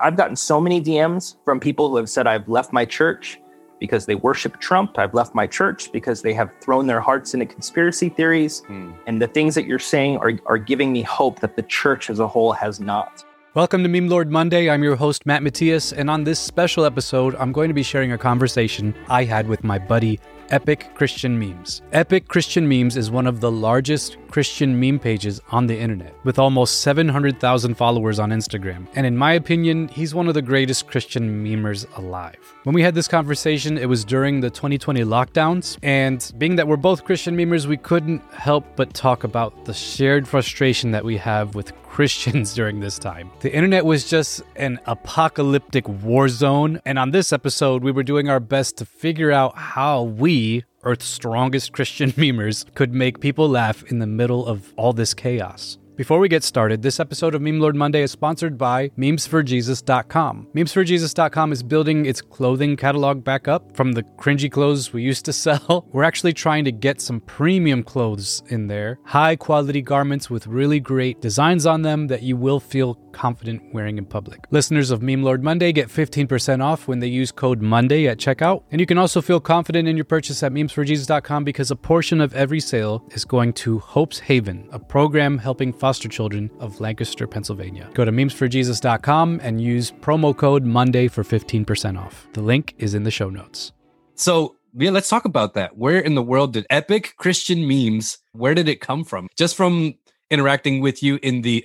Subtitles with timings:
[0.00, 3.40] I've gotten so many DMs from people who have said I've left my church
[3.78, 4.98] because they worship Trump.
[4.98, 8.64] I've left my church because they have thrown their hearts into conspiracy theories.
[8.66, 8.90] Hmm.
[9.06, 12.18] And the things that you're saying are, are giving me hope that the church as
[12.18, 13.24] a whole has not.
[13.54, 14.68] Welcome to Meme Lord Monday.
[14.68, 18.10] I'm your host, Matt Matias, and on this special episode, I'm going to be sharing
[18.10, 20.18] a conversation I had with my buddy
[20.50, 21.82] Epic Christian Memes.
[21.92, 26.40] Epic Christian Memes is one of the largest Christian meme pages on the internet, with
[26.40, 28.86] almost 700,000 followers on Instagram.
[28.96, 32.36] And in my opinion, he's one of the greatest Christian memers alive.
[32.64, 36.76] When we had this conversation, it was during the 2020 lockdowns, and being that we're
[36.76, 41.54] both Christian memers, we couldn't help but talk about the shared frustration that we have
[41.54, 43.30] with Christians during this time.
[43.38, 48.28] The internet was just an apocalyptic war zone, and on this episode, we were doing
[48.28, 50.33] our best to figure out how we,
[50.82, 55.78] Earth's strongest Christian memers, could make people laugh in the middle of all this chaos.
[55.96, 60.48] Before we get started, this episode of Meme Lord Monday is sponsored by memesforjesus.com.
[60.52, 65.32] Memesforjesus.com is building its clothing catalog back up from the cringy clothes we used to
[65.44, 65.86] sell.
[65.92, 70.80] We're actually trying to get some premium clothes in there, high quality garments with really
[70.80, 74.44] great designs on them that you will feel confident wearing in public.
[74.50, 78.64] Listeners of Meme Lord Monday get 15% off when they use code Monday at checkout.
[78.70, 82.34] And you can also feel confident in your purchase at memesforjesus.com because a portion of
[82.34, 87.88] every sale is going to Hope's Haven, a program helping foster children of Lancaster, Pennsylvania.
[87.94, 92.26] Go to memesforjesus.com and use promo code Monday for 15% off.
[92.34, 93.72] The link is in the show notes.
[94.16, 95.76] So, yeah, let's talk about that.
[95.76, 99.28] Where in the world did epic Christian memes, where did it come from?
[99.36, 99.94] Just from
[100.30, 101.64] interacting with you in the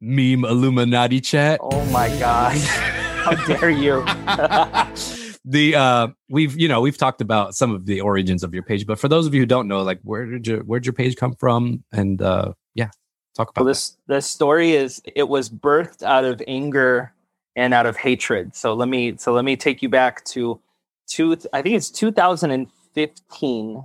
[0.00, 1.60] meme Illuminati chat?
[1.62, 2.56] Oh my god.
[2.58, 4.04] How dare you?
[5.44, 8.86] the uh we've you know we've talked about some of the origins of your page
[8.86, 11.16] but for those of you who don't know like where did your where'd your page
[11.16, 12.90] come from and uh yeah
[13.38, 13.90] Talk about well, this.
[14.08, 14.16] That.
[14.16, 17.12] This story is it was birthed out of anger
[17.54, 18.56] and out of hatred.
[18.56, 20.60] So let me so let me take you back to
[21.06, 21.38] two.
[21.52, 23.84] I think it's 2015.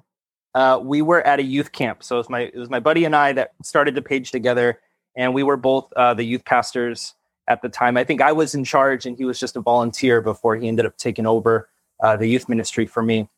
[0.55, 2.03] Uh, we were at a youth camp.
[2.03, 4.79] So it was my it was my buddy and I that started the page together,
[5.15, 7.15] and we were both uh, the youth pastors
[7.47, 7.97] at the time.
[7.97, 10.85] I think I was in charge, and he was just a volunteer before he ended
[10.85, 11.69] up taking over
[12.01, 13.29] uh, the youth ministry for me.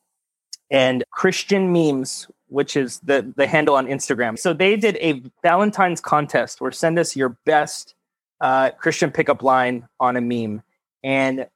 [0.71, 4.37] And Christian memes which is the the handle on Instagram.
[4.37, 7.95] So they did a Valentine's contest where send us your best
[8.41, 10.61] uh, Christian pickup line on a meme.
[11.03, 11.47] And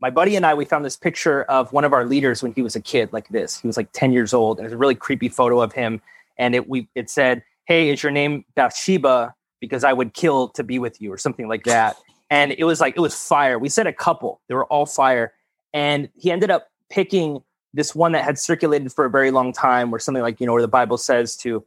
[0.00, 2.62] my buddy and I, we found this picture of one of our leaders when he
[2.62, 3.60] was a kid, like this.
[3.60, 6.00] He was like 10 years old, and it's a really creepy photo of him.
[6.36, 9.34] And it we it said, "Hey, is your name Bathsheba?
[9.62, 11.96] Because I would kill to be with you," or something like that.
[12.28, 13.58] And it was like it was fire.
[13.58, 15.32] We said a couple; they were all fire.
[15.72, 17.42] And he ended up picking
[17.72, 20.52] this one that had circulated for a very long time, where something like you know
[20.52, 21.64] where the Bible says to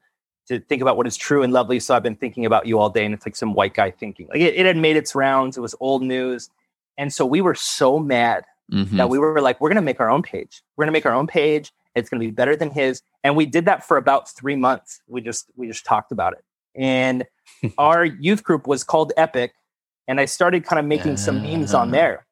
[0.48, 1.80] to think about what is true and lovely.
[1.80, 4.28] So I've been thinking about you all day, and it's like some white guy thinking.
[4.28, 5.58] Like it, it had made its rounds.
[5.58, 6.50] It was old news,
[6.98, 8.98] and so we were so mad mm-hmm.
[8.98, 10.62] that we were like, we're gonna make our own page.
[10.76, 11.72] We're gonna make our own page.
[11.96, 13.02] It's gonna be better than his.
[13.24, 15.02] And we did that for about three months.
[15.08, 16.44] We just we just talked about it,
[16.76, 17.26] and
[17.78, 19.54] our youth group was called Epic,
[20.08, 22.26] and I started kind of making some memes on there,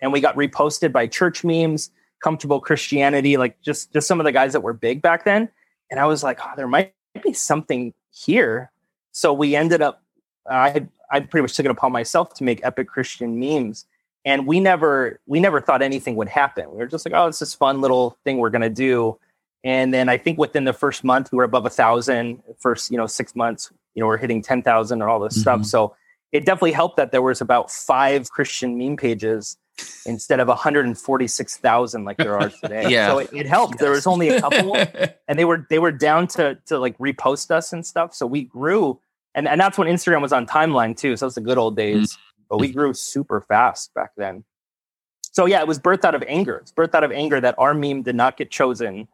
[0.00, 1.90] and we got reposted by church memes
[2.22, 5.48] comfortable Christianity, like just just some of the guys that were big back then.
[5.90, 8.70] And I was like, oh, there might be something here.
[9.12, 10.02] So we ended up,
[10.48, 13.86] I I pretty much took it upon myself to make epic Christian memes.
[14.24, 16.70] And we never we never thought anything would happen.
[16.70, 19.18] We were just like, oh, it's this fun little thing we're gonna do.
[19.64, 22.42] And then I think within the first month we were above a thousand.
[22.58, 25.42] First, you know, six months, you know, we're hitting ten thousand and all this mm-hmm.
[25.42, 25.64] stuff.
[25.66, 25.94] So
[26.32, 29.56] it definitely helped that there was about five Christian meme pages
[30.06, 32.88] instead of 146,000 like there are today.
[32.90, 33.08] yeah.
[33.08, 33.78] So it, it helped.
[33.78, 34.76] There was only a couple
[35.28, 38.14] and they were they were down to to like repost us and stuff.
[38.14, 39.00] So we grew
[39.34, 41.16] and and that's when Instagram was on timeline too.
[41.16, 42.12] So it's the good old days.
[42.12, 42.22] Mm-hmm.
[42.48, 44.44] But we grew super fast back then.
[45.32, 46.56] So yeah, it was birthed out of anger.
[46.56, 49.06] It's birthed out of anger that our meme did not get chosen.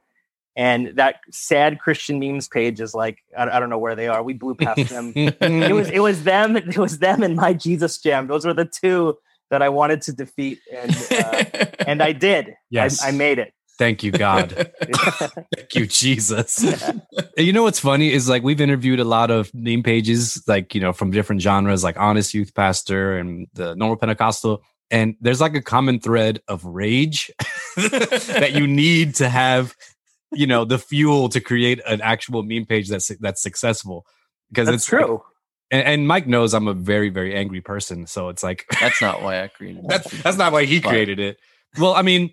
[0.56, 4.22] And that sad Christian memes page is like I, I don't know where they are.
[4.22, 5.12] We blew past them.
[5.16, 6.56] it was it was them.
[6.56, 8.26] It was them and my Jesus Jam.
[8.26, 9.18] Those were the two
[9.50, 11.44] that I wanted to defeat, and uh,
[11.86, 12.54] and I did.
[12.70, 13.52] Yes, I, I, made it.
[13.78, 14.72] Thank you, God.
[15.54, 16.64] Thank you, Jesus.
[16.64, 16.92] Yeah.
[17.36, 20.80] You know what's funny is like we've interviewed a lot of meme pages, like you
[20.80, 25.54] know from different genres, like Honest Youth Pastor and the Normal Pentecostal, and there's like
[25.54, 27.30] a common thread of rage
[27.76, 29.74] that you need to have,
[30.32, 34.06] you know, the fuel to create an actual meme page that's that's successful
[34.50, 35.12] because it's true.
[35.12, 35.20] Like,
[35.72, 38.06] and, and, Mike knows I'm a very, very angry person.
[38.06, 39.88] So it's like that's not why I created it.
[39.88, 41.38] that's that's not why he created it.
[41.78, 42.32] Well, I mean,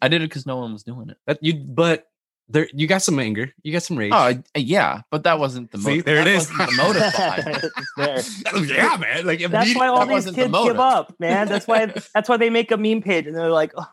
[0.00, 1.16] I did it because no one was doing it.
[1.26, 2.06] That you, but
[2.48, 4.12] there you got some anger, you got some rage.
[4.12, 6.50] Oh I- yeah, but that wasn't the See, mo- there it that is.
[6.50, 7.72] wasn't the motive.
[7.98, 9.26] It's oh, yeah, man.
[9.26, 11.48] Like That's why all that these wasn't the kids give up, man.
[11.48, 13.88] That's why that's why they make a meme page and they're like, oh,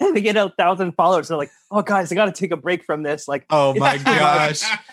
[0.14, 1.28] they get a thousand followers.
[1.28, 3.28] They're like, oh guys, I got to take a break from this.
[3.28, 4.62] Like, Oh my gosh.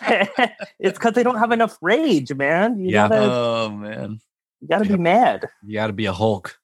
[0.78, 2.78] it's because they don't have enough rage, man.
[2.78, 3.08] You Yeah.
[3.08, 4.20] gotta, Oh man.
[4.60, 4.96] you gotta Yep.
[4.96, 5.48] be mad.
[5.64, 6.58] You got to be a Hulk.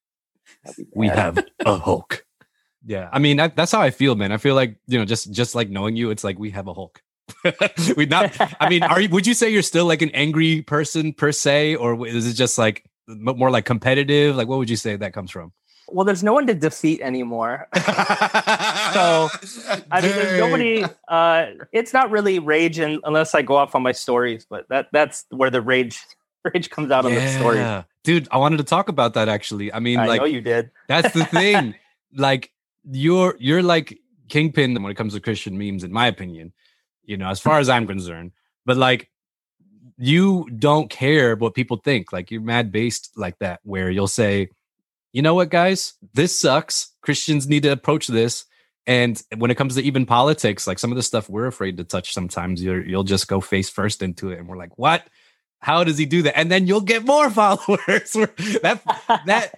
[0.77, 2.25] Be We have a Hulk.
[2.85, 4.33] Yeah, I mean that, that's how I feel, man.
[4.33, 6.75] I feel like you know, just just like knowing you, it's like we have a
[6.75, 7.01] Hulk.
[7.97, 8.37] we not.
[8.61, 9.09] I mean, are you?
[9.11, 12.59] Would you say you're still like an angry person per se, or is it just
[12.59, 14.35] like more like competitive?
[14.35, 15.53] Like, what would you say that comes from?
[15.89, 17.69] Well, there's no one to defeat anymore.
[18.93, 19.31] So,
[19.91, 20.85] I mean, there's nobody.
[21.09, 24.45] Uh, it's not really rage, in, unless I go off on my stories.
[24.45, 25.99] But that that's where the rage
[26.45, 27.85] rage comes out on the story.
[28.05, 28.29] Dude.
[28.31, 29.73] I wanted to talk about that actually.
[29.73, 30.71] I mean, I like know you did.
[30.89, 31.75] That's the thing.
[32.15, 32.51] like
[32.85, 33.99] you're you're like
[34.29, 36.53] kingpin when it comes to Christian memes, in my opinion.
[37.05, 38.33] You know, as far as I'm concerned.
[38.67, 39.09] But like
[39.97, 42.13] you don't care what people think.
[42.13, 44.49] Like you're mad based like that, where you'll say,
[45.13, 46.93] you know what, guys, this sucks.
[47.03, 48.45] Christians need to approach this.
[48.87, 51.85] And when it comes to even politics, like some of the stuff we're afraid to
[51.85, 55.07] touch, sometimes you're you'll just go face first into it, and we're like, what?
[55.61, 56.37] How does he do that?
[56.37, 58.13] And then you'll get more followers.
[58.63, 58.83] that
[59.27, 59.55] that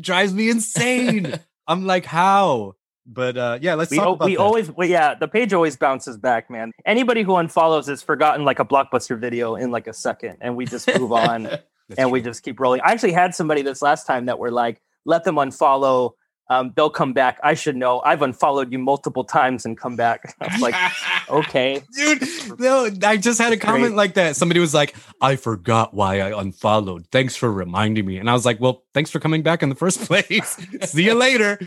[0.00, 1.40] drives me insane.
[1.66, 2.76] I'm like, how?
[3.04, 5.76] But uh yeah, let's we talk o- about we always well, yeah the page always
[5.76, 9.94] bounces back man anybody who unfollows has forgotten like a blockbuster video in like a
[9.94, 11.44] second and we just move on
[11.88, 14.50] That's and we just keep rolling i actually had somebody this last time that were
[14.50, 16.12] like let them unfollow
[16.50, 20.34] um, they'll come back i should know i've unfollowed you multiple times and come back
[20.40, 20.74] i was like
[21.30, 22.22] okay Dude,
[22.58, 23.60] no, I just had a Great.
[23.60, 24.34] comment like that.
[24.36, 27.06] Somebody was like, I forgot why I unfollowed.
[27.12, 28.16] Thanks for reminding me.
[28.16, 30.56] And I was like, Well, thanks for coming back in the first place.
[30.84, 31.58] See you later.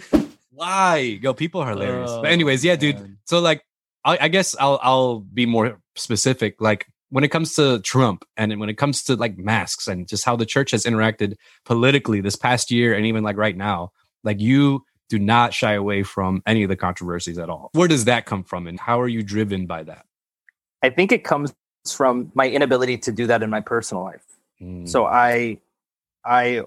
[0.52, 1.20] Why?
[1.22, 2.10] Yo, people are hilarious.
[2.12, 3.18] Oh, but anyways, yeah, dude.
[3.26, 3.64] So like
[4.04, 6.60] I, I guess I'll I'll be more specific.
[6.60, 10.26] Like when it comes to Trump and when it comes to like masks and just
[10.26, 11.36] how the church has interacted
[11.66, 13.92] politically this past year and even like right now,
[14.24, 17.70] like you do not shy away from any of the controversies at all.
[17.74, 20.06] Where does that come from and how are you driven by that?
[20.84, 21.54] i think it comes
[21.88, 24.32] from my inability to do that in my personal life
[24.62, 24.88] Mm.
[24.88, 25.58] So I
[26.24, 26.62] I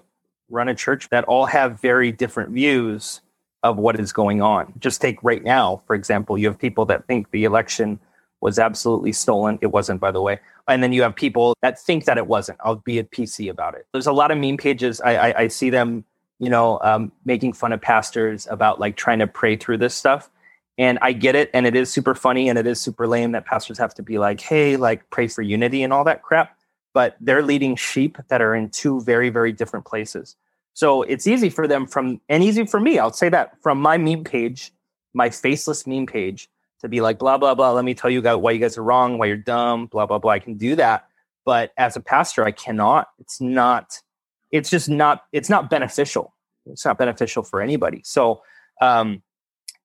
[0.49, 3.21] run a church that all have very different views
[3.63, 4.73] of what is going on.
[4.79, 7.99] Just take right now, for example, you have people that think the election
[8.41, 9.57] was absolutely stolen.
[9.61, 10.39] It wasn't, by the way.
[10.67, 12.59] And then you have people that think that it wasn't.
[12.63, 13.87] I'll be a PC about it.
[13.91, 14.99] There's a lot of meme pages.
[15.01, 16.05] I, I, I see them,
[16.39, 20.29] you know, um, making fun of pastors about like trying to pray through this stuff.
[20.77, 21.49] And I get it.
[21.53, 24.17] And it is super funny and it is super lame that pastors have to be
[24.17, 26.57] like, hey, like pray for unity and all that crap
[26.95, 30.35] but they're leading sheep that are in two very very different places
[30.73, 33.97] so it's easy for them from and easy for me i'll say that from my
[33.97, 34.71] meme page
[35.13, 36.49] my faceless meme page
[36.85, 38.83] to be like blah blah blah let me tell you guys why you guys are
[38.83, 40.31] wrong why you're dumb blah blah blah.
[40.31, 41.07] I can do that
[41.45, 43.09] but as a pastor i cannot.
[43.19, 44.01] It's not
[44.51, 46.33] it's just not it's not beneficial.
[46.65, 48.01] It's not beneficial for anybody.
[48.05, 48.41] So
[48.81, 49.21] um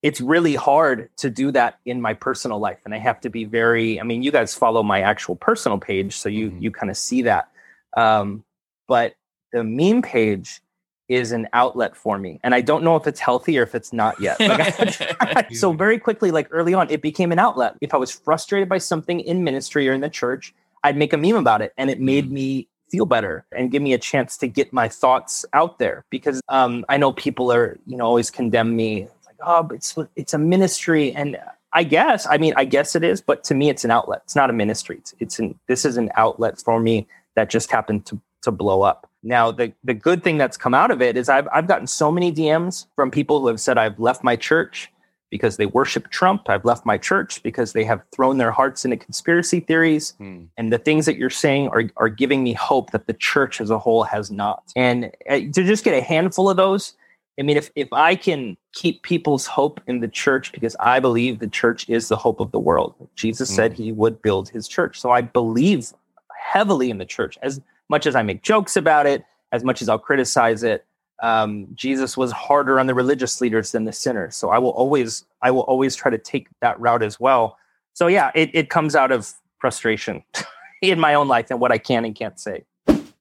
[0.03, 3.45] it's really hard to do that in my personal life and i have to be
[3.45, 6.63] very i mean you guys follow my actual personal page so you Mhm.
[6.63, 7.51] you kind of see that.
[7.97, 8.45] Um,
[8.89, 9.15] but
[9.53, 10.63] the meme page
[11.11, 12.41] is an outlet for me.
[12.43, 14.39] And i don't know if it's healthy or if it's not yet.
[14.41, 17.75] Like so very quickly like early on it became an outlet.
[17.81, 20.55] If i was frustrated by something in ministry or in the church
[20.85, 23.93] i'd make a meme about it and it made me feel better and give me
[23.93, 26.05] a chance to get my thoughts out there.
[26.11, 29.75] Because um, i know people are you know always condemn me it's like oh but
[29.75, 31.13] it's it's a ministry.
[31.13, 31.37] And
[31.73, 34.23] i guess i mean i guess it is but to me it's an outlet.
[34.25, 34.99] It's not a ministry.
[34.99, 38.83] It's, it's an this is an outlet for me that just happened to to blow
[38.83, 41.87] up now the the good thing that's come out of it is i've i've gotten
[41.87, 44.91] so many dms from people who have said i've left my church
[45.31, 46.49] because they worship Trump.
[46.49, 50.15] I've left my church because they have thrown their hearts into conspiracy theories.
[50.19, 50.45] Hmm.
[50.57, 53.71] And the things that you're saying are, are giving me hope that the church as
[53.71, 54.65] a whole has not.
[54.77, 56.95] And uh, to just get a handful of those,
[57.39, 61.39] I mean, if, if I can keep people's hope in the church, because I believe
[61.39, 65.01] the church is the hope of the world, Jesus said he would build his church.
[65.01, 65.93] So I believe
[66.39, 69.89] heavily in the church as much as I make jokes about it, as much as
[69.91, 70.87] I'll criticize it
[71.23, 74.37] um, Jesus was harder on the religious leaders than the sinners.
[74.37, 77.59] So I will always, I will always try to take that route as well.
[77.93, 80.23] So yeah, it, it comes out of frustration
[80.83, 82.65] in my own life and what I can and can't say.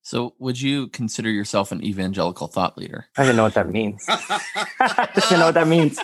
[0.01, 3.06] So, would you consider yourself an evangelical thought leader?
[3.18, 4.03] I don't know what that means.
[4.10, 6.00] I don't know what that means.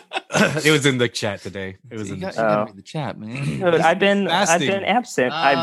[0.66, 1.78] it was in the chat today.
[1.90, 2.50] It was you in got, the you chat.
[2.50, 2.66] gotta Oh.
[2.66, 3.46] read the chat, man.
[3.46, 5.32] Dude, I've been I've been absent.
[5.34, 5.58] I've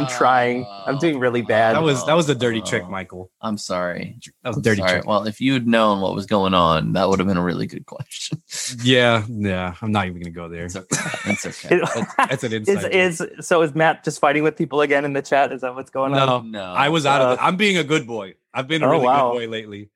[0.00, 0.66] I'm trying.
[0.86, 1.74] I'm doing really bad.
[1.74, 2.64] That was that was a dirty Oh.
[2.64, 3.30] trick, Michael.
[3.40, 4.18] I'm sorry.
[4.42, 4.92] That was a I'm dirty sorry.
[4.92, 5.06] trick.
[5.06, 7.66] Well, if you had known what was going on, that would have been a really
[7.66, 8.40] good question.
[8.84, 9.74] Yeah, yeah.
[9.82, 10.64] I'm not even gonna go there.
[10.66, 10.96] It's okay.
[11.26, 11.80] It's okay.
[12.18, 15.52] That's an is, is so is Matt just fighting with people again in the chat?
[15.52, 16.52] Is that what's going on?
[16.52, 17.38] No, no, I was out of Uh, it.
[17.44, 18.34] I'm being a good boy.
[18.54, 19.32] I've been a Oh, really wow.
[19.32, 19.90] good boy lately.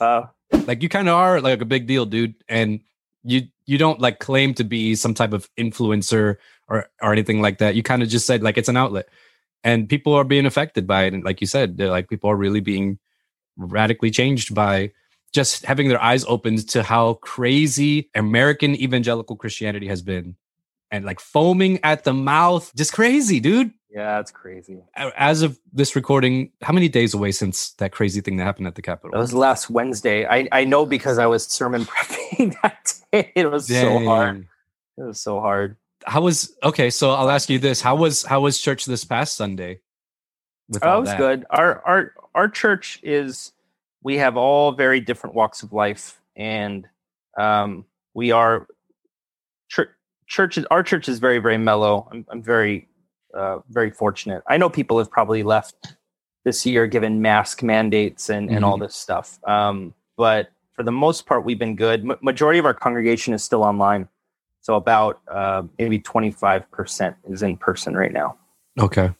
[0.00, 0.30] Wow.
[0.66, 2.34] Like you kind of are like a big deal, dude.
[2.48, 2.80] And
[3.22, 6.36] you you don't like claim to be some type of influencer
[6.68, 7.74] or or anything like that.
[7.74, 9.08] You kind of just said like it's an outlet,
[9.62, 11.14] and people are being affected by it.
[11.14, 12.98] And like you said, they're like people are really being
[13.56, 14.90] radically changed by
[15.32, 20.34] just having their eyes opened to how crazy American evangelical Christianity has been,
[20.90, 23.72] and like foaming at the mouth, just crazy, dude.
[23.92, 24.82] Yeah, that's crazy.
[24.94, 28.76] As of this recording, how many days away since that crazy thing that happened at
[28.76, 29.10] the Capitol?
[29.12, 30.26] That was last Wednesday.
[30.26, 33.32] I, I know because I was sermon prepping that day.
[33.34, 34.46] It was so hard.
[34.96, 35.76] It was so hard.
[36.06, 36.88] How was okay?
[36.90, 39.80] So I'll ask you this: How was how was church this past Sunday?
[40.68, 41.18] With Oh, it was that?
[41.18, 41.46] good.
[41.50, 43.52] Our our our church is
[44.02, 46.86] we have all very different walks of life, and
[47.36, 48.66] um, we are
[49.68, 49.90] church.
[50.26, 52.08] Church is our church is very very mellow.
[52.12, 52.88] I'm I'm very
[53.34, 54.42] uh, very fortunate.
[54.48, 55.94] I know people have probably left
[56.44, 59.38] this year given mask mandates and and all this stuff.
[59.44, 62.04] Um, but for the most part, we've been good.
[62.04, 64.08] Ma majority of our congregation is still online,
[64.60, 68.36] so about uh, maybe twenty five percent is in person right now.
[68.78, 69.12] Okay,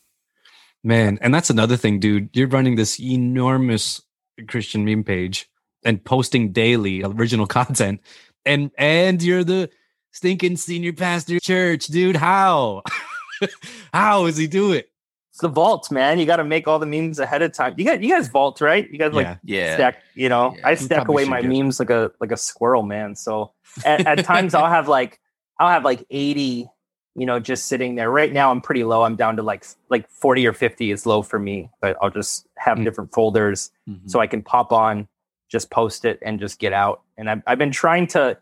[0.83, 2.31] man, and that's another thing, dude.
[2.33, 4.01] You're running this enormous
[4.49, 5.49] Christian meme page
[5.85, 8.01] and posting daily original content,
[8.47, 9.71] and and you're the
[10.13, 12.17] stinking senior pastor church, dude.
[12.17, 12.83] How?
[13.93, 14.91] How does he do it?
[15.33, 16.19] It's the vault, man.
[16.19, 17.75] You got to make all the memes ahead of time.
[17.77, 18.91] You got you guys vault, right?
[18.91, 19.75] You guys like yeah, Yeah.
[19.75, 20.03] stack.
[20.15, 21.51] You know, Yeah, I stack away my do it.
[21.59, 23.15] memes like a like a squirrel, man.
[23.15, 23.53] So
[23.85, 25.21] at, at times I'll have like
[25.59, 26.69] I'll have like eighty,
[27.15, 28.11] you know, just sitting there.
[28.11, 29.05] Right now I'm pretty low.
[29.05, 31.71] I'm down to like like forty or fifty is low for me.
[31.81, 32.85] But I'll just have Mm.
[32.85, 34.11] different folders Mhm.
[34.11, 35.07] so I can pop on,
[35.49, 37.03] just post it, and just get out.
[37.17, 38.37] And I've I've been trying to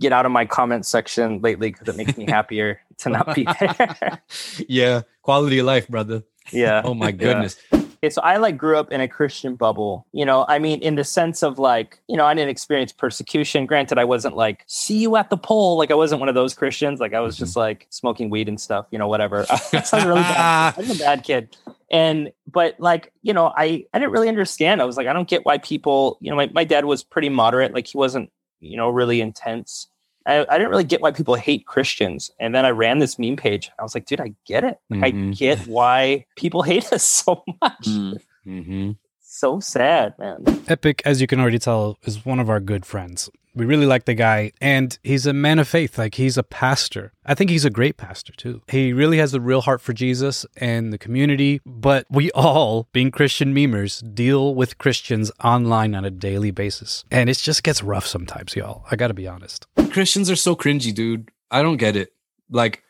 [0.00, 3.46] get out of my comment section lately because it makes me happier to not be
[3.60, 4.20] there.
[4.68, 6.24] yeah, quality of life, brother.
[6.50, 6.82] yeah.
[6.84, 7.12] Oh my Yeah.
[7.12, 7.56] goodness.
[8.02, 10.06] Okay, so I like grew up in a Christian bubble.
[10.12, 13.66] You know, I mean, in the sense of like, you know, I didn't experience persecution.
[13.66, 15.76] Granted, I wasn't like, see you at the pole.
[15.76, 16.98] Like, I wasn't one of those Christians.
[16.98, 17.44] Like, I was mm-hmm.
[17.44, 19.44] just like smoking weed and stuff, you know, whatever.
[19.50, 20.74] I was a really bad.
[20.78, 21.54] I was a bad kid.
[21.90, 24.80] And, but like, you know, I, I didn't really understand.
[24.80, 27.28] I was like, I don't get why people, you know, my, my dad was pretty
[27.28, 27.74] moderate.
[27.74, 28.30] Like, he wasn't,
[28.60, 29.88] you know, really intense.
[30.30, 32.30] I, I didn't really get why people hate Christians.
[32.38, 33.70] And then I ran this meme page.
[33.78, 34.78] I was like, dude, I get it.
[34.90, 35.36] Like, I Mhm.
[35.36, 38.20] get why people hate us so much Mm.
[38.44, 38.90] hmm
[39.32, 40.44] so sad, man.
[40.68, 43.30] Epic, as you can already tell, is one of our good friends.
[43.54, 45.98] We really like the guy, and he's a man of faith.
[45.98, 47.12] Like, he's a pastor.
[47.26, 48.62] I think he's a great pastor, too.
[48.68, 53.10] He really has a real heart for Jesus and the community, but we all, being
[53.10, 57.04] Christian memers, deal with Christians online on a daily basis.
[57.10, 58.84] And it just gets rough sometimes, y'all.
[58.90, 59.66] I gotta be honest.
[59.90, 61.30] Christians are so cringy, dude.
[61.50, 62.12] I don't get it.
[62.50, 62.84] Like,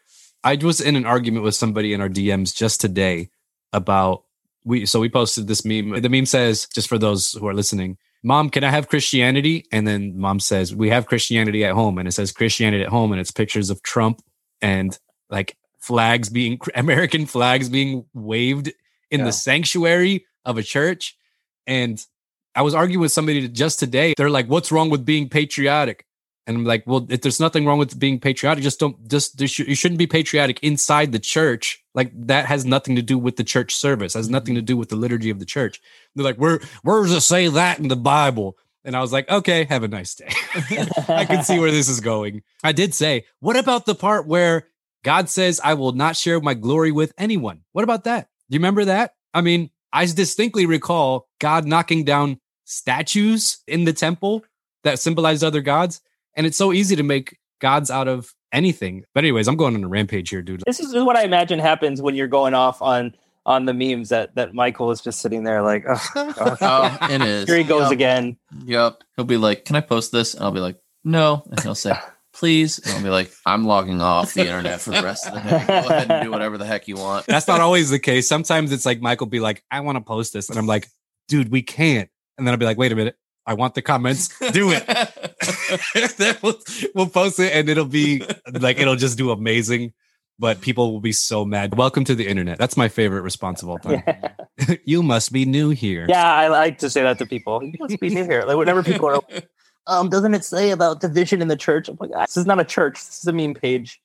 [0.45, 3.31] I was in an argument with somebody in our DMs just today
[3.73, 4.25] about
[4.65, 4.87] we.
[4.87, 6.01] So we posted this meme.
[6.01, 9.87] The meme says, just for those who are listening, "Mom, can I have Christianity?" And
[9.87, 13.21] then mom says, "We have Christianity at home," and it says Christianity at home, and
[13.21, 14.23] it's pictures of Trump
[14.61, 14.99] and
[15.31, 18.69] like flags being American flags being waved
[19.11, 19.27] in Yeah.
[19.27, 21.17] the sanctuary of a church.
[21.67, 22.05] And
[22.55, 24.15] I was arguing with somebody just today.
[24.17, 26.05] They're like, "What's wrong with being patriotic?"
[26.51, 29.77] And I'm like, well, if there's nothing wrong with being patriotic, just don't, just, you
[29.77, 31.81] shouldn't be patriotic inside the church.
[31.95, 34.89] Like that has nothing to do with the church service, has nothing to do with
[34.89, 35.81] the liturgy of the church.
[36.17, 38.59] They're like, where, where does it say that in the Bible?
[38.85, 40.29] And I was like, okay, have a nice day.
[41.09, 42.43] I can see where this is going.
[42.65, 44.67] I did say, what about the part where
[45.05, 47.61] God says, I will not share my glory with anyone?
[47.71, 48.29] What about that?
[48.49, 49.15] Do you remember that?
[49.33, 54.45] I mean, I distinctly recall God knocking down statues in the temple
[54.83, 56.01] that symbolized other gods.
[56.37, 59.05] And it's so easy to make gods out of anything.
[59.15, 60.63] But anyways, I'm going on a rampage here, dude.
[60.67, 63.15] This is what I imagine happens when you're going off on
[63.47, 67.49] on the memes that that Michael is just sitting there like, oh, Oh, it is.
[67.49, 67.93] here he goes Yep.
[67.93, 68.37] again.
[68.65, 69.03] Yep.
[69.17, 71.95] He'll be like, "Can I post this?" And I'll be like, "No." And he'll say,
[72.33, 75.41] "Please." And I'll be like, "I'm logging off the internet for the rest of the
[75.41, 75.65] day.
[75.67, 78.29] Go ahead and do whatever the heck you want." That's not always the case.
[78.29, 80.51] Sometimes it's like Michael be like, I want to post this.
[80.51, 80.89] And I'm like,
[81.29, 82.09] dude, we can't.
[82.39, 83.17] And then I'll be like, wait a minute.
[83.51, 84.29] I want the comments.
[84.53, 86.39] Do it.
[86.43, 86.55] we'll,
[86.95, 88.23] we'll post it and it'll be
[88.61, 89.93] like, it'll just do amazing.
[90.39, 91.77] But people will be so mad.
[91.77, 92.59] Welcome to the internet.
[92.59, 94.05] That's my favorite response of all time.
[94.07, 94.77] Yeah.
[94.85, 96.07] you must be new here.
[96.09, 97.61] yeah, I like to say that to people.
[97.65, 98.45] You must be new here.
[98.45, 99.21] Like whenever people are
[99.89, 101.89] um, doesn't it say about division in the church?
[101.89, 102.95] I'm like, "Ah, this is not a church.
[102.95, 104.01] This is a meme page.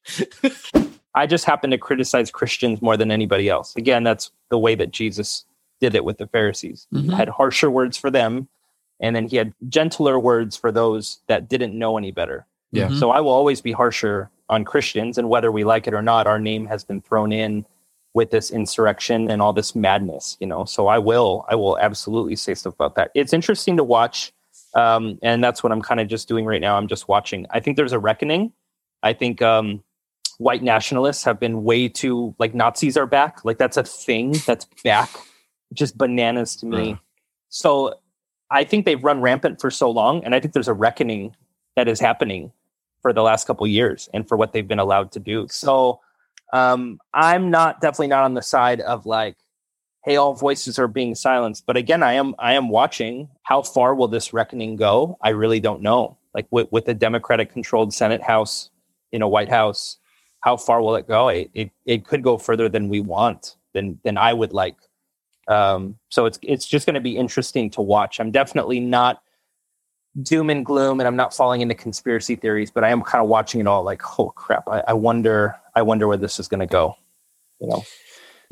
[1.13, 3.75] I just happen to criticize Christians more than anybody else.
[3.75, 5.45] Again, that's the way that Jesus
[5.79, 6.87] did it with the Pharisees.
[6.91, 7.03] Mhm.
[7.03, 8.47] He had harsher words for them,
[8.99, 12.45] and then he had gentler words for those that didn't know any better.
[12.71, 12.87] Yeah.
[12.87, 12.99] Mhm.
[12.99, 16.27] So I will always be harsher on Christians, and whether we like it or not,
[16.27, 17.65] our name has been thrown in
[18.13, 20.63] with this insurrection and all this madness, you know.
[20.65, 23.11] So I will, I will absolutely say stuff about that.
[23.13, 24.31] It's interesting to watch,
[24.73, 26.77] um, and that's what I'm kind of just doing right now.
[26.77, 27.45] I'm just watching.
[27.49, 28.53] I think there's a reckoning.
[29.03, 29.83] I think um,
[30.37, 33.43] white nationalists have been way too like Nazis are back.
[33.43, 35.09] Like that's a thing that's back.
[35.73, 36.89] Just bananas to me.
[36.89, 36.95] Yeah.
[37.49, 37.95] So
[38.51, 41.35] I think they've run rampant for so long, and I think there's a reckoning
[41.75, 42.51] that is happening
[43.01, 45.47] for the last couple years and for what they've been allowed to do.
[45.49, 45.99] So
[46.53, 49.37] um, I'm not definitely not on the side of like,
[50.03, 51.65] hey, all voices are being silenced.
[51.65, 55.17] But again, I am I am watching how far will this reckoning go?
[55.21, 56.17] I really don't know.
[56.33, 58.69] Like with with the Democratic controlled Senate House,
[59.11, 59.97] you know, White House,
[60.41, 61.29] how far will it go?
[61.29, 64.77] It it, it could go further than we want, than than I would like.
[65.47, 68.19] Um, so it's it's just going to be interesting to watch.
[68.19, 69.21] I'm definitely not
[70.21, 73.29] doom and gloom, and I'm not falling into conspiracy theories, but I am kind of
[73.29, 73.83] watching it all.
[73.83, 74.63] Like, oh crap!
[74.67, 76.95] I, I wonder, I wonder where this is going to go.
[77.59, 77.83] You know,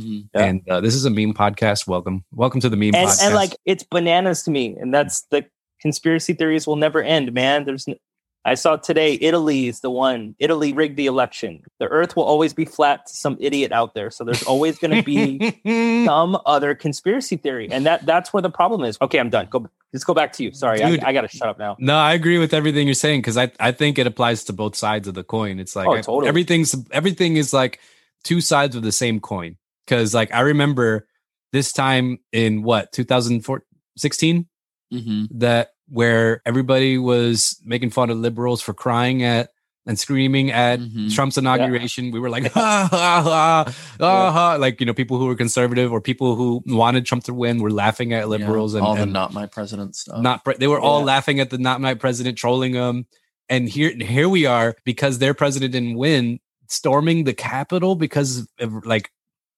[0.02, 0.30] Mhm.
[0.34, 0.42] Yeah.
[0.44, 1.88] And uh, this is a meme podcast.
[1.88, 3.24] Welcome, welcome to the meme and podcast.
[3.24, 5.46] and like it's bananas to me, and that's the
[5.82, 7.66] conspiracy theories will never end, man.
[7.66, 7.98] There's, n-
[8.46, 10.36] I saw today, Italy is the one.
[10.38, 11.64] Italy rigged the election.
[11.80, 14.12] The Earth will always be flat to some idiot out there.
[14.12, 15.62] So there's always going to be
[16.06, 18.98] some other conspiracy theory, and that that's where the problem is.
[19.02, 19.48] Okay, I'm done.
[19.50, 20.52] Go, let's go back to you.
[20.54, 21.04] Sorry, Dude.
[21.04, 21.78] I, I got to shut up now.
[21.80, 24.76] No, I agree with everything you're saying because I, I think it applies to both
[24.76, 25.60] sides of the coin.
[25.60, 26.28] It's like Oh, totally.
[26.28, 27.80] everything's everything is like
[28.24, 29.56] two sides of the same coin.
[29.86, 31.08] Because like I remember
[31.54, 34.48] this time in what 2016
[34.94, 35.28] Mhm.
[35.32, 39.50] that where everybody was making fun of liberals for crying at
[39.86, 41.14] and screaming at Mhm.
[41.14, 42.10] Trump's inauguration.
[42.12, 44.56] We were like, ha, ha, ha, ha, ha.
[44.56, 47.70] like, you know, people who were conservative or people who wanted Trump to win were
[47.70, 50.22] laughing at liberals Yeah, and, all the and not my president stuff.
[50.22, 51.06] not pre- they were all Yeah.
[51.06, 53.06] laughing at the not my president trolling them
[53.50, 58.86] and here here we are because their president didn't win storming the capitol because of
[58.86, 59.12] like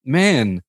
[0.04, 0.60] man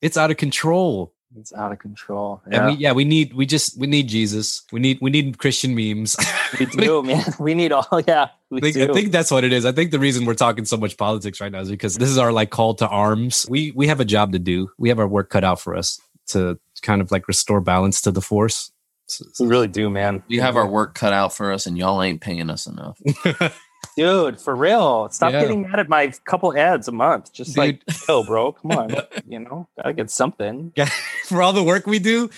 [0.00, 2.42] it's out of control It's out of control.
[2.50, 5.74] and we yeah we need we just we need jesus we need we need christian
[5.74, 6.16] memes
[6.58, 7.24] we do, man.
[7.38, 7.86] We need all.
[8.06, 8.90] Yeah, we I think, do.
[8.90, 9.64] I think that's what it is.
[9.64, 12.18] I think the reason we're talking so much politics right now is because this is
[12.18, 13.46] our like call to arms.
[13.48, 14.70] We we have a job to do.
[14.78, 18.10] We have our work cut out for us to kind of like restore balance to
[18.10, 18.70] the force.
[19.38, 20.22] We really do, man.
[20.28, 22.98] we have our work cut out for us, and y'all ain't paying us enough.
[23.96, 25.08] Dude, for real.
[25.10, 25.42] Stop Yeah.
[25.42, 27.32] getting mad at my couple ads a month.
[27.32, 27.96] Just like, Dude.
[28.08, 28.94] yo, bro, come on.
[29.28, 30.72] you know, gotta get something.
[31.26, 32.30] for all the work we do.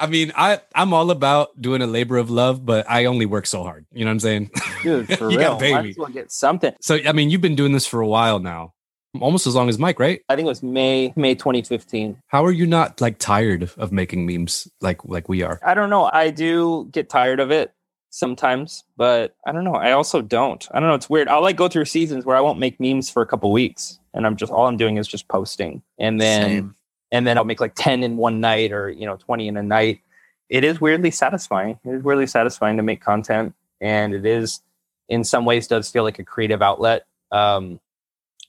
[0.00, 3.46] I mean, I I'm all about doing a labor of love, but I only work
[3.46, 3.84] so hard.
[3.92, 4.50] You know what I'm saying?
[4.82, 5.50] Dude, for You real.
[5.50, 5.94] gotta pay Might me.
[5.98, 6.72] well get something.
[6.80, 8.74] So I mean, you've been doing this for a while now,
[9.20, 10.20] almost as long as Mike, right?
[10.28, 12.16] I think it was May, May 2015.
[12.28, 15.58] How are you not like tired of making memes like like we are?
[15.64, 16.08] I don't know.
[16.12, 17.72] I do get tired of it
[18.10, 19.74] sometimes, but I don't know.
[19.74, 20.66] I also don't.
[20.72, 20.94] I don't know.
[20.94, 21.28] It's weird.
[21.28, 24.26] I'll like go through seasons where I won't make memes for a couple weeks and
[24.26, 25.82] I'm just all I'm doing is just posting.
[25.98, 26.74] And then Same.
[27.12, 29.62] and then I'll make like 10 in one night or, you know, 20 in a
[29.62, 30.00] night.
[30.48, 31.78] It is weirdly satisfying.
[31.84, 33.54] It is weirdly satisfying to make content.
[33.80, 34.60] And it is,
[35.08, 37.06] in some ways, does feel like a creative outlet.
[37.30, 37.80] Um,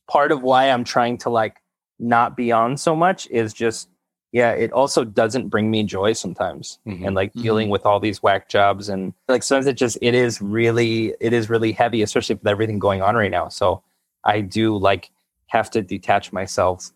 [0.10, 1.58] part of why I'm trying to like
[2.00, 3.90] not be on so much is just,
[4.32, 6.80] yeah, it also doesn't bring me joy sometimes.
[6.88, 7.08] Mhm.
[7.08, 10.42] And like dealing with all these whack jobs and like sometimes it just, it is
[10.42, 13.48] really, it is really heavy, especially with everything going on right now.
[13.50, 13.82] So
[14.24, 15.10] I do like
[15.48, 16.92] have to detach myself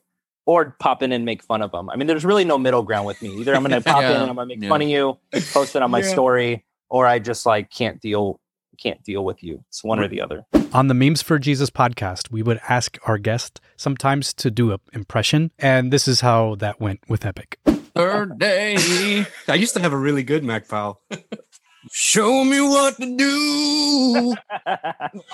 [0.46, 1.90] or pop in and make fun of them.
[1.90, 3.30] I mean, there's really no middle ground with me.
[3.40, 4.70] Either I'm going to pop in and I'm going to make Yeah.
[4.70, 5.18] fun of you,
[5.54, 6.12] post it on my Yeah.
[6.12, 8.40] story, or I just like can't deal
[8.78, 9.64] can't deal with you.
[9.70, 10.46] It's one or the other.
[10.74, 14.80] On the Memes for Jesus podcast, we would ask our guest sometimes to do an
[14.94, 17.60] impression, and this is how that went with Epic.
[17.96, 19.26] Third Day.
[19.48, 21.02] I used to have a really good Mac Powell.
[21.92, 24.36] Show me what to do.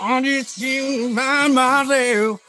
[0.02, 2.42] I just can't find myself.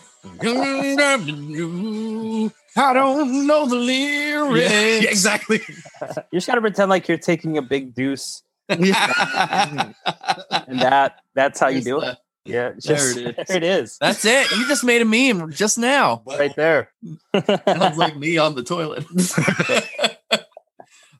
[2.76, 4.70] I don't know the lyrics.
[4.70, 5.60] Yeah, exactly.
[5.68, 8.42] you just got to pretend like you're taking a big deuce,
[10.68, 12.16] and that that's how you do it.
[12.44, 13.36] Yeah, it's There it is.
[13.48, 14.50] there it is, That's it.
[14.52, 16.22] You just made a meme just now.
[16.26, 16.90] right there.
[17.66, 19.04] Sounds like me on the toilet.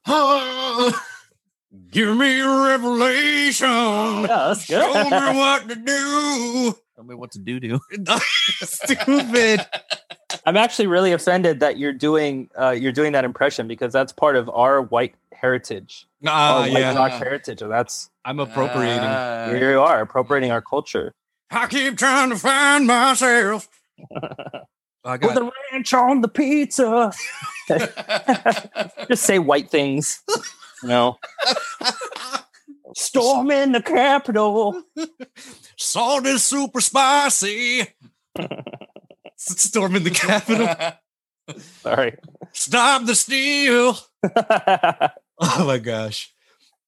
[0.07, 1.03] oh,
[1.91, 3.69] Give me a revelation.
[3.69, 6.75] Yeah, that's Show me what to do.
[6.95, 7.81] Tell me what to do, do.
[8.63, 9.67] Stupid.
[10.47, 14.37] I'm actually really offended that you're doing uh, you're doing that impression because that's part
[14.37, 17.09] of our white heritage, Ah, our white yeah.
[17.19, 17.63] heritage.
[17.63, 18.99] And that's I'm appropriating.
[19.01, 21.13] Uh, here you are appropriating our culture.
[21.51, 23.69] I keep trying to find myself.
[25.05, 27.13] I With got the ranch on the pizza.
[29.09, 30.23] Just say white things.
[30.83, 31.19] You know.
[32.95, 34.83] Storm in the Capitol.
[35.77, 37.87] salt is super spicy.
[39.41, 40.69] Storming the Capitol.
[41.83, 42.17] Sorry.
[42.53, 43.97] Stop the steal.
[45.43, 46.31] Oh my gosh.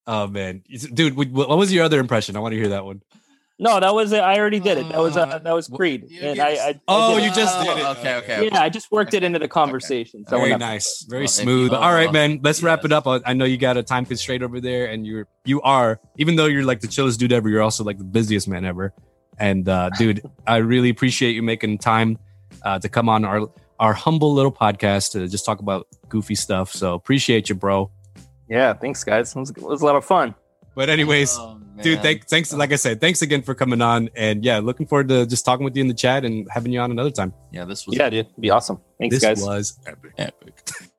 [0.05, 0.61] Oh man,
[0.93, 2.35] dude, what what was your other impression?
[2.37, 3.01] I want to hear that one.
[3.57, 4.19] no, that was it.
[4.19, 4.89] I already did it.
[4.89, 6.03] That was uh, Uh, that was Creed.
[6.21, 7.83] and I, I, I Oh, you just did it.
[7.97, 8.45] Okay, okay.
[8.45, 10.23] Yeah, I just worked it into the conversation.
[10.27, 11.71] So Very when I- nice, very Well, smooth.
[11.71, 12.41] you- All right, man.
[12.43, 13.07] Let's wrap it up.
[13.07, 16.35] I I know you got a time constraint over there, and you're you are even
[16.35, 18.93] though you're like the chillest dude ever, you're also like the busiest man ever.
[19.39, 22.19] And uh, dude, I really appreciate you making time
[22.63, 23.49] uh, to come on our
[23.79, 26.71] our humble little podcast to just talk about goofy stuff.
[26.71, 27.89] So appreciate you, bro.
[28.49, 29.35] Yeah, thanks, guys.
[29.35, 30.35] It was, it was a lot of fun.
[30.75, 32.03] But anyways, Oh, dude, man.
[32.03, 32.53] thank, thanks.
[32.53, 34.09] Like I said, thanks again for coming on.
[34.15, 36.79] And yeah, looking forward to just talking with you in the chat and having you
[36.79, 37.33] on another time.
[37.51, 38.79] Yeah, this was Yeah, dude, it'd be awesome.
[38.99, 39.37] Thanks, this guys.
[39.39, 40.11] This was epic.
[40.17, 40.61] epic.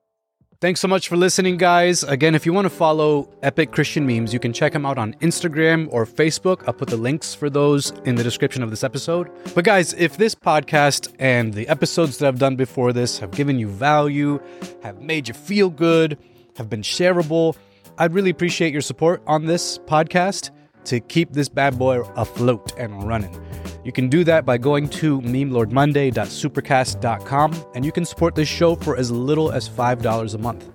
[0.61, 2.03] Thanks so much for listening, guys.
[2.03, 5.13] Again, if you want to follow Epic Christian Memes, you can check them out on
[5.15, 6.63] Instagram or Facebook.
[6.65, 9.29] I'll put the links for those in the description of this episode.
[9.53, 13.59] But, guys, if this podcast and the episodes that I've done before this have given
[13.59, 14.39] you value,
[14.81, 16.17] have made you feel good,
[16.55, 17.57] have been shareable,
[17.97, 20.51] I'd really appreciate your support on this podcast
[20.85, 23.39] to keep this bad boy afloat and running.
[23.83, 28.97] You can do that by going to memelordmonday.supercast.com and you can support this show for
[28.97, 30.67] as little as $5 a month.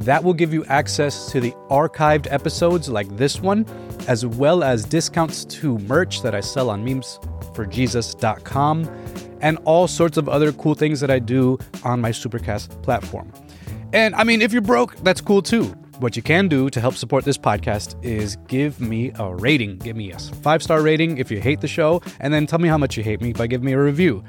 [0.00, 3.66] That will give you access to the archived episodes like this one,
[4.06, 8.88] as well as discounts to merch that I sell on memesforjesus.com
[9.40, 13.32] and all sorts of other cool things that I do on my Supercast platform.
[13.92, 15.74] And I mean, if you're broke, that's cool too.
[15.98, 19.78] What you can do to help support this podcast is give me a rating.
[19.78, 22.68] Give me a five star rating if you hate the show, and then tell me
[22.68, 24.22] how much you hate me by giving me a review.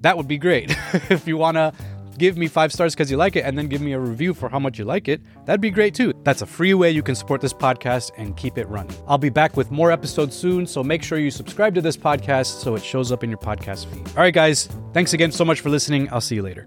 [0.00, 0.74] That would be great.
[1.10, 1.72] if you want to
[2.16, 4.48] give me five stars because you like it and then give me a review for
[4.48, 6.12] how much you like it, that'd be great too.
[6.22, 8.96] That's a free way you can support this podcast and keep it running.
[9.06, 12.60] I'll be back with more episodes soon, so make sure you subscribe to this podcast
[12.60, 14.06] so it shows up in your podcast feed.
[14.08, 16.08] All right, guys, thanks again so much for listening.
[16.10, 16.66] I'll see you later.